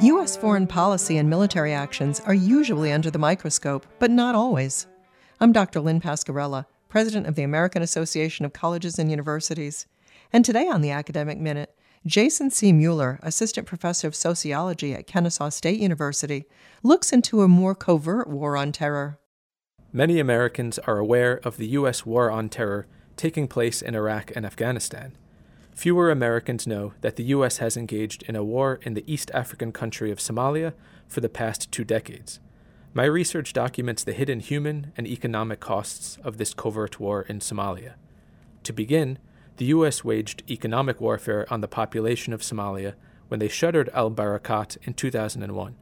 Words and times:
U.S. 0.00 0.36
foreign 0.36 0.66
policy 0.66 1.16
and 1.16 1.30
military 1.30 1.72
actions 1.72 2.20
are 2.20 2.34
usually 2.34 2.92
under 2.92 3.10
the 3.10 3.18
microscope, 3.18 3.86
but 3.98 4.10
not 4.10 4.34
always. 4.34 4.86
I'm 5.40 5.52
Dr. 5.52 5.80
Lynn 5.80 6.02
Pasquarella, 6.02 6.66
president 6.90 7.26
of 7.26 7.34
the 7.34 7.42
American 7.42 7.80
Association 7.80 8.44
of 8.44 8.52
Colleges 8.52 8.98
and 8.98 9.10
Universities. 9.10 9.86
And 10.34 10.44
today 10.44 10.68
on 10.68 10.82
the 10.82 10.90
Academic 10.90 11.38
Minute, 11.38 11.74
Jason 12.04 12.50
C. 12.50 12.74
Mueller, 12.74 13.18
assistant 13.22 13.66
professor 13.66 14.06
of 14.06 14.14
sociology 14.14 14.92
at 14.92 15.06
Kennesaw 15.06 15.48
State 15.48 15.80
University, 15.80 16.44
looks 16.82 17.10
into 17.10 17.40
a 17.40 17.48
more 17.48 17.74
covert 17.74 18.28
war 18.28 18.54
on 18.54 18.72
terror. 18.72 19.18
Many 19.94 20.20
Americans 20.20 20.78
are 20.80 20.98
aware 20.98 21.40
of 21.42 21.56
the 21.56 21.68
U.S. 21.68 22.04
war 22.04 22.30
on 22.30 22.50
terror 22.50 22.86
taking 23.16 23.48
place 23.48 23.80
in 23.80 23.94
Iraq 23.94 24.30
and 24.36 24.44
Afghanistan. 24.44 25.16
Fewer 25.76 26.10
Americans 26.10 26.66
know 26.66 26.94
that 27.02 27.16
the 27.16 27.24
U.S. 27.24 27.58
has 27.58 27.76
engaged 27.76 28.22
in 28.22 28.34
a 28.34 28.42
war 28.42 28.80
in 28.80 28.94
the 28.94 29.04
East 29.06 29.30
African 29.34 29.72
country 29.72 30.10
of 30.10 30.18
Somalia 30.18 30.72
for 31.06 31.20
the 31.20 31.28
past 31.28 31.70
two 31.70 31.84
decades. 31.84 32.40
My 32.94 33.04
research 33.04 33.52
documents 33.52 34.02
the 34.02 34.14
hidden 34.14 34.40
human 34.40 34.94
and 34.96 35.06
economic 35.06 35.60
costs 35.60 36.16
of 36.24 36.38
this 36.38 36.54
covert 36.54 36.98
war 36.98 37.26
in 37.28 37.40
Somalia. 37.40 37.92
To 38.62 38.72
begin, 38.72 39.18
the 39.58 39.66
U.S. 39.66 40.02
waged 40.02 40.42
economic 40.50 40.98
warfare 40.98 41.46
on 41.52 41.60
the 41.60 41.68
population 41.68 42.32
of 42.32 42.40
Somalia 42.40 42.94
when 43.28 43.38
they 43.38 43.48
shuttered 43.48 43.90
al 43.92 44.10
Barakat 44.10 44.78
in 44.84 44.94
2001. 44.94 45.76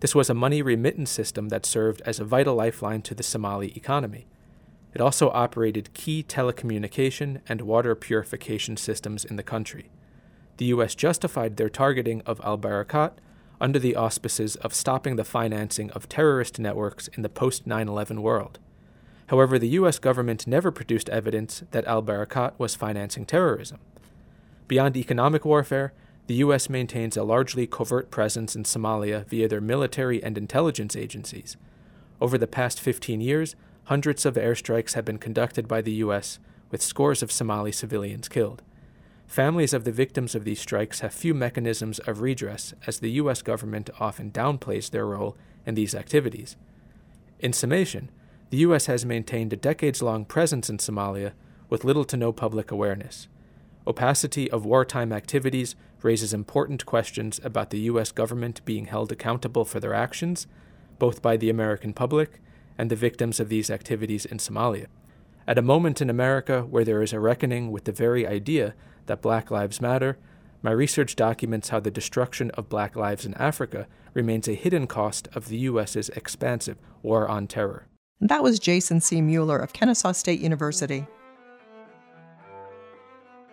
This 0.00 0.14
was 0.14 0.28
a 0.28 0.34
money 0.34 0.60
remittance 0.60 1.10
system 1.10 1.48
that 1.48 1.64
served 1.64 2.02
as 2.02 2.20
a 2.20 2.26
vital 2.26 2.56
lifeline 2.56 3.00
to 3.02 3.14
the 3.14 3.22
Somali 3.22 3.72
economy. 3.74 4.26
It 4.92 5.00
also 5.00 5.30
operated 5.30 5.94
key 5.94 6.22
telecommunication 6.22 7.40
and 7.48 7.62
water 7.62 7.94
purification 7.94 8.76
systems 8.76 9.24
in 9.24 9.36
the 9.36 9.42
country. 9.42 9.90
The 10.56 10.66
U.S. 10.66 10.94
justified 10.94 11.56
their 11.56 11.68
targeting 11.68 12.22
of 12.26 12.40
al 12.44 12.58
Barakat 12.58 13.12
under 13.60 13.78
the 13.78 13.96
auspices 13.96 14.56
of 14.56 14.74
stopping 14.74 15.16
the 15.16 15.24
financing 15.24 15.90
of 15.92 16.08
terrorist 16.08 16.58
networks 16.58 17.08
in 17.08 17.22
the 17.22 17.28
post 17.28 17.66
9 17.66 17.88
11 17.88 18.22
world. 18.22 18.58
However, 19.28 19.58
the 19.58 19.68
U.S. 19.68 19.98
government 19.98 20.46
never 20.46 20.72
produced 20.72 21.08
evidence 21.08 21.62
that 21.70 21.84
al 21.84 22.02
Barakat 22.02 22.52
was 22.58 22.74
financing 22.74 23.24
terrorism. 23.24 23.78
Beyond 24.66 24.96
economic 24.96 25.44
warfare, 25.44 25.92
the 26.26 26.34
U.S. 26.36 26.68
maintains 26.68 27.16
a 27.16 27.22
largely 27.22 27.66
covert 27.66 28.10
presence 28.10 28.54
in 28.54 28.64
Somalia 28.64 29.26
via 29.26 29.48
their 29.48 29.60
military 29.60 30.22
and 30.22 30.36
intelligence 30.36 30.96
agencies. 30.96 31.56
Over 32.20 32.38
the 32.38 32.46
past 32.46 32.80
15 32.80 33.20
years, 33.20 33.56
hundreds 33.84 34.24
of 34.24 34.34
airstrikes 34.34 34.94
have 34.94 35.04
been 35.04 35.18
conducted 35.18 35.66
by 35.66 35.80
the 35.80 35.92
U.S., 35.92 36.38
with 36.70 36.82
scores 36.82 37.22
of 37.22 37.32
Somali 37.32 37.72
civilians 37.72 38.28
killed. 38.28 38.62
Families 39.26 39.72
of 39.72 39.84
the 39.84 39.92
victims 39.92 40.34
of 40.34 40.44
these 40.44 40.60
strikes 40.60 41.00
have 41.00 41.14
few 41.14 41.34
mechanisms 41.34 41.98
of 42.00 42.20
redress, 42.20 42.74
as 42.86 42.98
the 42.98 43.12
U.S. 43.12 43.42
government 43.42 43.90
often 44.00 44.30
downplays 44.30 44.90
their 44.90 45.06
role 45.06 45.36
in 45.64 45.74
these 45.74 45.94
activities. 45.94 46.56
In 47.38 47.52
summation, 47.52 48.10
the 48.50 48.58
U.S. 48.58 48.86
has 48.86 49.06
maintained 49.06 49.52
a 49.52 49.56
decades 49.56 50.02
long 50.02 50.24
presence 50.24 50.68
in 50.68 50.78
Somalia 50.78 51.32
with 51.68 51.84
little 51.84 52.04
to 52.06 52.16
no 52.16 52.32
public 52.32 52.70
awareness. 52.70 53.28
Opacity 53.86 54.50
of 54.50 54.66
wartime 54.66 55.12
activities 55.12 55.76
raises 56.02 56.34
important 56.34 56.84
questions 56.84 57.40
about 57.44 57.70
the 57.70 57.80
U.S. 57.80 58.10
government 58.12 58.64
being 58.64 58.86
held 58.86 59.12
accountable 59.12 59.64
for 59.64 59.80
their 59.80 59.94
actions, 59.94 60.46
both 60.98 61.22
by 61.22 61.36
the 61.36 61.50
American 61.50 61.92
public 61.92 62.40
and 62.80 62.90
the 62.90 62.96
victims 62.96 63.38
of 63.38 63.50
these 63.50 63.68
activities 63.68 64.24
in 64.24 64.38
Somalia. 64.38 64.86
At 65.46 65.58
a 65.58 65.62
moment 65.62 66.00
in 66.00 66.08
America 66.08 66.62
where 66.62 66.82
there 66.82 67.02
is 67.02 67.12
a 67.12 67.20
reckoning 67.20 67.70
with 67.70 67.84
the 67.84 67.92
very 67.92 68.26
idea 68.26 68.74
that 69.04 69.20
Black 69.20 69.50
Lives 69.50 69.82
Matter, 69.82 70.16
my 70.62 70.70
research 70.70 71.14
documents 71.14 71.68
how 71.68 71.80
the 71.80 71.90
destruction 71.90 72.50
of 72.52 72.70
black 72.70 72.96
lives 72.96 73.26
in 73.26 73.34
Africa 73.34 73.86
remains 74.14 74.48
a 74.48 74.54
hidden 74.54 74.86
cost 74.86 75.28
of 75.34 75.48
the 75.48 75.58
U.S.'s 75.58 76.08
expansive 76.10 76.78
war 77.02 77.28
on 77.28 77.46
terror. 77.46 77.86
That 78.18 78.42
was 78.42 78.58
Jason 78.58 79.02
C. 79.02 79.20
Mueller 79.20 79.58
of 79.58 79.74
Kennesaw 79.74 80.12
State 80.12 80.40
University. 80.40 81.06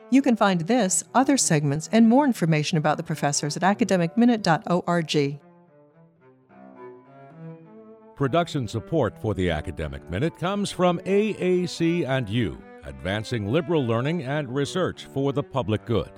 You 0.10 0.22
can 0.22 0.38
find 0.38 0.62
this, 0.62 1.04
other 1.14 1.36
segments, 1.36 1.90
and 1.92 2.08
more 2.08 2.24
information 2.24 2.78
about 2.78 2.96
the 2.96 3.04
professors 3.04 3.58
at 3.58 3.64
academicminute.org. 3.64 5.40
Production 8.18 8.68
support 8.68 9.16
for 9.22 9.36
the 9.36 9.52
Academic 9.52 10.10
Minute 10.10 10.36
comes 10.40 10.72
from 10.72 10.98
AAC&U, 11.02 12.58
advancing 12.84 13.46
liberal 13.48 13.86
learning 13.86 14.24
and 14.24 14.50
research 14.50 15.06
for 15.06 15.32
the 15.32 15.44
public 15.44 15.86
good. 15.86 16.10